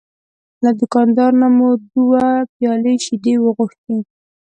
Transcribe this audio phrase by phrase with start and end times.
[0.63, 3.97] له دوکاندار نه مو دوه پیالې شیدې وغوښتې.